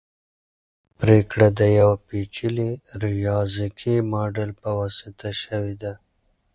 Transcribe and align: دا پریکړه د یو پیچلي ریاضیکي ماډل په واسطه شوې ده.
دا 0.03 0.95
پریکړه 0.99 1.47
د 1.59 1.61
یو 1.79 1.91
پیچلي 2.07 2.69
ریاضیکي 3.03 3.95
ماډل 4.11 4.49
په 4.61 4.69
واسطه 4.79 5.29
شوې 5.43 5.75
ده. 5.81 5.93